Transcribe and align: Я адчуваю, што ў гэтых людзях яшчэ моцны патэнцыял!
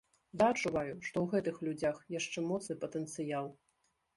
Я 0.41 0.45
адчуваю, 0.53 0.95
што 1.07 1.15
ў 1.23 1.27
гэтых 1.35 1.61
людзях 1.67 2.01
яшчэ 2.17 2.45
моцны 2.49 2.81
патэнцыял! 2.87 3.47